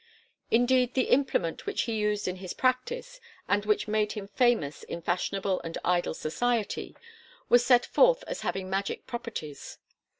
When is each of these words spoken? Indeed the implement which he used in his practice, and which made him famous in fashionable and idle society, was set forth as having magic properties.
Indeed 0.49 0.95
the 0.95 1.09
implement 1.11 1.67
which 1.67 1.83
he 1.83 1.93
used 1.93 2.27
in 2.27 2.37
his 2.37 2.53
practice, 2.53 3.19
and 3.47 3.65
which 3.67 3.87
made 3.87 4.13
him 4.13 4.27
famous 4.27 4.81
in 4.81 4.99
fashionable 4.99 5.61
and 5.63 5.77
idle 5.85 6.15
society, 6.15 6.95
was 7.49 7.63
set 7.63 7.85
forth 7.85 8.23
as 8.25 8.41
having 8.41 8.67
magic 8.67 9.05
properties. 9.05 9.77